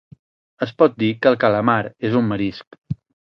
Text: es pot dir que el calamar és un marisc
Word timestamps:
es 0.65 0.71
pot 0.81 0.95
dir 1.03 1.09
que 1.25 1.29
el 1.33 1.37
calamar 1.43 1.77
és 2.11 2.17
un 2.23 2.29
marisc 2.33 2.81